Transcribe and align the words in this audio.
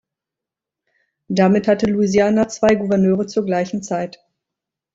Damit 1.27 1.67
hatte 1.67 1.85
Louisiana 1.85 2.47
zwei 2.47 2.73
Gouverneure 2.73 3.27
zur 3.27 3.45
gleichen 3.45 3.83
Zeit. 3.83 4.17